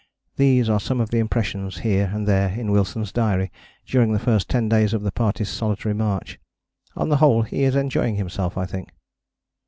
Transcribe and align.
These 0.35 0.67
are 0.67 0.79
some 0.79 0.99
of 0.99 1.11
the 1.11 1.19
impressions 1.19 1.77
here 1.81 2.09
and 2.11 2.27
there 2.27 2.49
in 2.59 2.71
Wilson's 2.71 3.11
diary 3.11 3.51
during 3.85 4.13
the 4.13 4.17
first 4.17 4.49
ten 4.49 4.67
days 4.67 4.95
of 4.95 5.03
the 5.03 5.11
party's 5.11 5.49
solitary 5.49 5.93
march. 5.93 6.39
On 6.95 7.09
the 7.09 7.17
whole 7.17 7.43
he 7.43 7.61
is 7.61 7.75
enjoying 7.75 8.15
himself, 8.15 8.57
I 8.57 8.65
think. 8.65 8.89